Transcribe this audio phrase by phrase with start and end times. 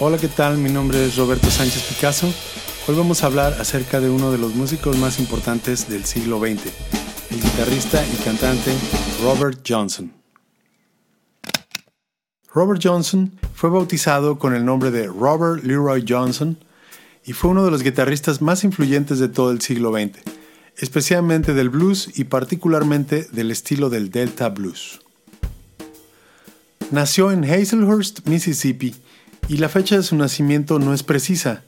[0.00, 0.58] Hola, ¿qué tal?
[0.58, 2.26] Mi nombre es Roberto Sánchez Picasso.
[2.88, 6.66] Hoy vamos a hablar acerca de uno de los músicos más importantes del siglo XX,
[7.30, 8.72] el guitarrista y cantante
[9.22, 10.12] Robert Johnson.
[12.52, 16.58] Robert Johnson fue bautizado con el nombre de Robert Leroy Johnson
[17.24, 20.18] y fue uno de los guitarristas más influyentes de todo el siglo XX,
[20.76, 25.00] especialmente del blues y particularmente del estilo del Delta Blues.
[26.90, 28.94] Nació en Hazelhurst, Mississippi,
[29.48, 31.62] y la fecha de su nacimiento no es precisa,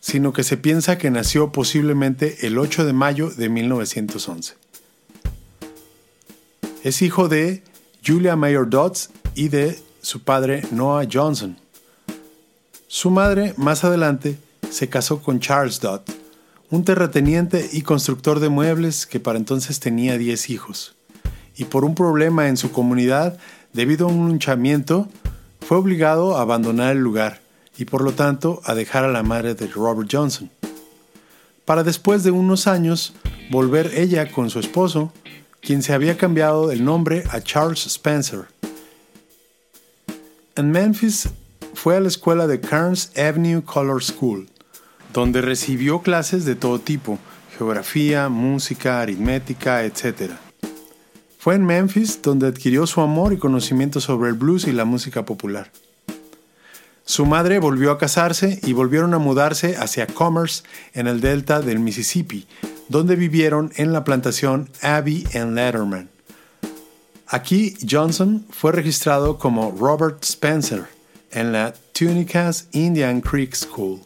[0.00, 4.54] sino que se piensa que nació posiblemente el 8 de mayo de 1911.
[6.84, 7.64] Es hijo de
[8.06, 11.56] Julia Mayer Dodds y de su padre Noah Johnson.
[12.86, 14.38] Su madre, más adelante,
[14.70, 16.02] se casó con Charles Dodd,
[16.70, 20.94] un terrateniente y constructor de muebles que para entonces tenía 10 hijos.
[21.56, 23.38] Y por un problema en su comunidad,
[23.72, 25.08] debido a un hinchamiento,
[25.66, 27.40] fue obligado a abandonar el lugar
[27.76, 30.48] y por lo tanto a dejar a la madre de Robert Johnson.
[31.64, 33.14] Para después de unos años
[33.50, 35.12] volver ella con su esposo,
[35.60, 38.46] quien se había cambiado el nombre a Charles Spencer.
[40.54, 41.30] En Memphis
[41.74, 44.48] fue a la escuela de Kearns Avenue Color School,
[45.12, 47.18] donde recibió clases de todo tipo,
[47.58, 50.30] geografía, música, aritmética, etc.
[51.46, 55.24] Fue en Memphis donde adquirió su amor y conocimiento sobre el blues y la música
[55.24, 55.70] popular.
[57.04, 61.78] Su madre volvió a casarse y volvieron a mudarse hacia Commerce en el delta del
[61.78, 62.48] Mississippi,
[62.88, 66.08] donde vivieron en la plantación Abbey and Letterman.
[67.28, 70.86] Aquí Johnson fue registrado como Robert Spencer
[71.30, 74.00] en la Tunicas Indian Creek School.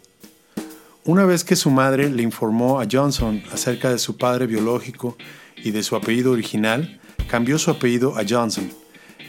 [1.06, 5.16] Una vez que su madre le informó a Johnson acerca de su padre biológico
[5.56, 6.99] y de su apellido original,
[7.30, 8.68] cambió su apellido a Johnson,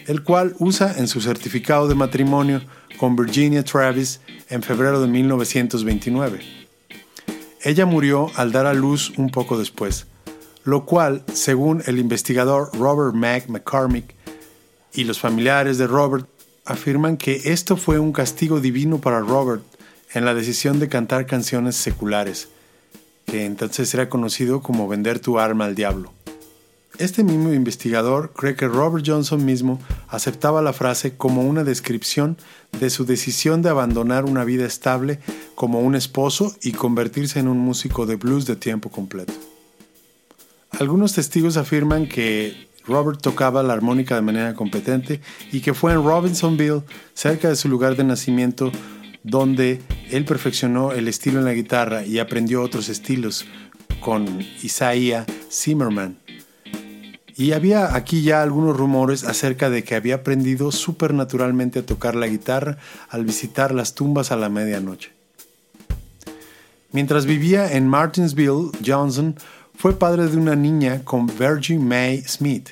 [0.08, 2.62] el cual usa en su certificado de matrimonio
[2.98, 6.40] con Virginia Travis en febrero de 1929.
[7.64, 10.08] Ella murió al dar a luz un poco después,
[10.64, 14.16] lo cual, según el investigador Robert Mac McCormick
[14.94, 16.28] y los familiares de Robert,
[16.66, 19.64] afirman que esto fue un castigo divino para Robert
[20.14, 22.50] en la decisión de cantar canciones seculares,
[23.26, 26.12] que entonces era conocido como vender tu arma al diablo.
[27.02, 32.38] Este mismo investigador cree que Robert Johnson mismo aceptaba la frase como una descripción
[32.80, 35.20] de su decisión de abandonar una vida estable
[35.56, 39.34] como un esposo y convertirse en un músico de blues de tiempo completo.
[40.80, 46.04] Algunos testigos afirman que Robert tocaba la armónica de manera competente y que fue en
[46.04, 46.84] Robinsonville,
[47.16, 48.72] cerca de su lugar de nacimiento,
[49.24, 53.48] donde él perfeccionó el estilo en la guitarra y aprendió otros estilos
[54.02, 56.21] con Isaiah Zimmerman,
[57.42, 62.28] y había aquí ya algunos rumores acerca de que había aprendido supernaturalmente a tocar la
[62.28, 62.78] guitarra
[63.10, 65.10] al visitar las tumbas a la medianoche.
[66.92, 69.36] Mientras vivía en Martinsville, Johnson
[69.76, 72.70] fue padre de una niña con Virgie May Smith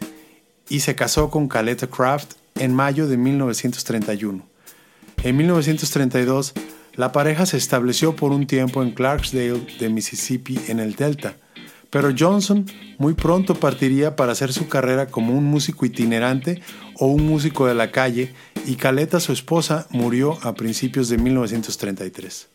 [0.69, 4.45] y se casó con Caleta Craft en mayo de 1931.
[5.23, 6.53] En 1932,
[6.93, 11.37] la pareja se estableció por un tiempo en Clarksdale de Mississippi en el Delta,
[11.89, 12.65] pero Johnson
[12.97, 16.61] muy pronto partiría para hacer su carrera como un músico itinerante
[16.95, 18.33] o un músico de la calle
[18.65, 22.49] y Caleta, su esposa, murió a principios de 1933.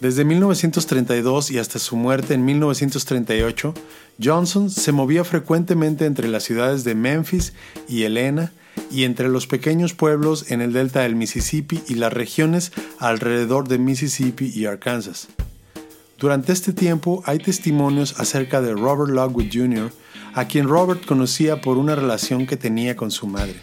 [0.00, 3.74] Desde 1932 y hasta su muerte en 1938,
[4.22, 7.52] Johnson se movía frecuentemente entre las ciudades de Memphis
[7.86, 8.50] y Helena
[8.90, 13.78] y entre los pequeños pueblos en el delta del Mississippi y las regiones alrededor de
[13.78, 15.28] Mississippi y Arkansas.
[16.20, 19.90] Durante este tiempo hay testimonios acerca de Robert Lockwood Jr.,
[20.34, 23.56] a quien Robert conocía por una relación que tenía con su madre.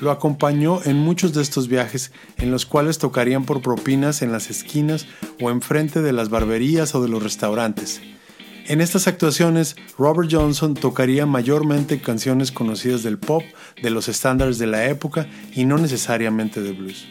[0.00, 4.48] Lo acompañó en muchos de estos viajes en los cuales tocarían por propinas en las
[4.48, 5.06] esquinas
[5.42, 8.00] o enfrente de las barberías o de los restaurantes.
[8.66, 13.42] En estas actuaciones, Robert Johnson tocaría mayormente canciones conocidas del pop,
[13.82, 17.08] de los estándares de la época y no necesariamente de blues.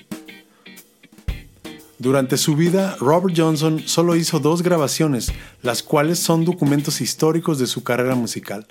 [2.00, 7.68] Durante su vida, Robert Johnson solo hizo dos grabaciones, las cuales son documentos históricos de
[7.68, 8.66] su carrera musical.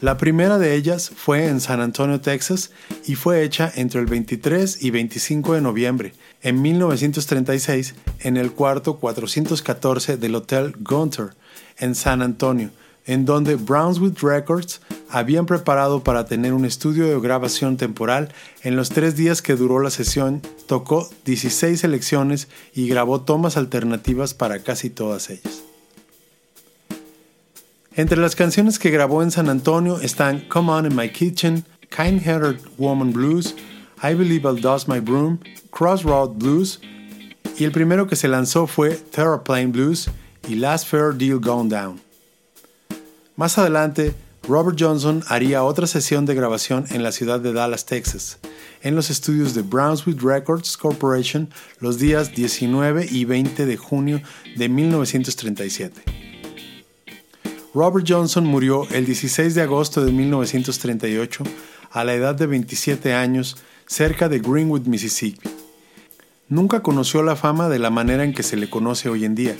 [0.00, 2.70] La primera de ellas fue en San Antonio, Texas,
[3.04, 8.98] y fue hecha entre el 23 y 25 de noviembre, en 1936, en el cuarto
[8.98, 11.30] 414 del Hotel Gunter,
[11.78, 12.70] en San Antonio,
[13.06, 18.32] en donde Brownswood Records habían preparado para tener un estudio de grabación temporal.
[18.62, 24.34] En los tres días que duró la sesión, tocó 16 selecciones y grabó tomas alternativas
[24.34, 25.62] para casi todas ellas.
[27.94, 32.22] Entre las canciones que grabó en San Antonio están Come On in My Kitchen, Kind
[32.22, 33.56] Hearted Woman Blues,
[34.02, 35.40] I Believe I'll Dust My Broom,
[35.70, 36.80] Crossroad Blues
[37.58, 40.08] y el primero que se lanzó fue Terraplane Blues
[40.48, 42.00] y Last Fair Deal Gone Down.
[43.34, 44.14] Más adelante,
[44.48, 48.38] Robert Johnson haría otra sesión de grabación en la ciudad de Dallas, Texas,
[48.80, 51.50] en los estudios de Brownswood Records Corporation
[51.80, 54.22] los días 19 y 20 de junio
[54.56, 56.00] de 1937.
[57.74, 61.44] Robert Johnson murió el 16 de agosto de 1938
[61.90, 65.46] a la edad de 27 años cerca de Greenwood, Mississippi.
[66.48, 69.56] Nunca conoció la fama de la manera en que se le conoce hoy en día,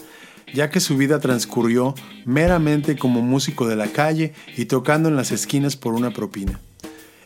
[0.55, 5.33] ya que su vida transcurrió meramente como músico de la calle y tocando en las
[5.33, 6.61] esquinas por una propina.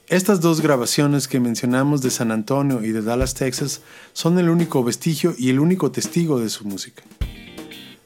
[0.09, 3.81] Estas dos grabaciones que mencionamos de San Antonio y de Dallas, Texas,
[4.13, 7.03] son el único vestigio y el único testigo de su música.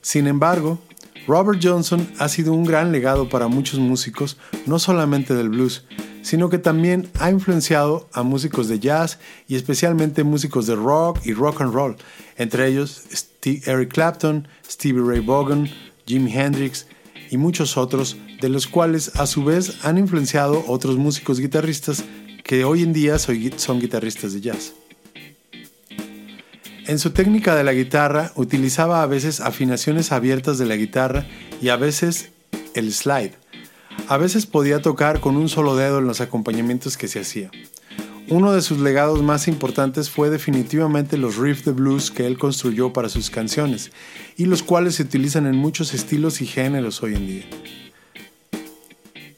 [0.02, 0.78] Sin embargo,
[1.26, 4.36] Robert Johnson ha sido un gran legado para muchos músicos,
[4.66, 5.84] no solamente del blues,
[6.26, 11.32] sino que también ha influenciado a músicos de jazz y especialmente músicos de rock y
[11.32, 11.96] rock and roll,
[12.36, 13.04] entre ellos
[13.44, 15.70] Eric Clapton, Stevie Ray Vaughan,
[16.04, 16.88] Jimi Hendrix
[17.30, 22.02] y muchos otros, de los cuales a su vez han influenciado otros músicos guitarristas
[22.42, 24.72] que hoy en día son guitarristas de jazz.
[26.88, 31.24] En su técnica de la guitarra utilizaba a veces afinaciones abiertas de la guitarra
[31.62, 32.30] y a veces
[32.74, 33.34] el slide,
[34.08, 37.50] a veces podía tocar con un solo dedo en los acompañamientos que se hacía.
[38.28, 42.92] Uno de sus legados más importantes fue definitivamente los riffs de blues que él construyó
[42.92, 43.92] para sus canciones,
[44.36, 47.44] y los cuales se utilizan en muchos estilos y géneros hoy en día.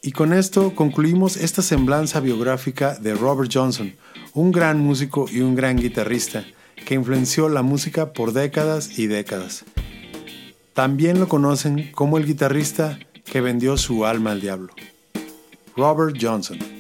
[0.00, 3.94] Y con esto concluimos esta semblanza biográfica de Robert Johnson,
[4.32, 6.46] un gran músico y un gran guitarrista
[6.87, 9.66] que influenció la música por décadas y décadas.
[10.72, 12.99] También lo conocen como el guitarrista
[13.30, 14.72] que vendió su alma al diablo.
[15.76, 16.77] Robert Johnson.